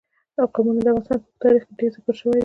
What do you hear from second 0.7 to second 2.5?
د افغانستان په اوږده تاریخ کې ذکر شوی دی.